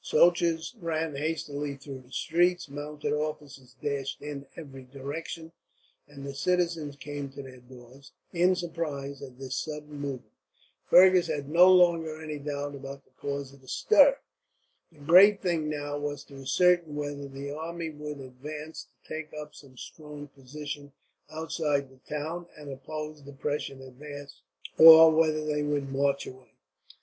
[0.00, 5.52] Soldiers ran hastily through the streets, mounted officers dashed in every direction,
[6.08, 10.32] and the citizens came to their doors, in surprise at this sudden movement.
[10.88, 14.16] Fergus had no longer any doubt about the cause of the stir.
[14.90, 19.54] The great thing, now, was to ascertain whether the army would advance to take up
[19.54, 20.94] some strong position
[21.30, 24.40] outside the town and oppose the Prussian advance,
[24.78, 26.54] or whether they would march away.